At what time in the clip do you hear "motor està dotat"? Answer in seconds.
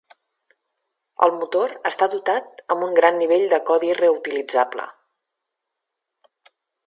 1.41-2.63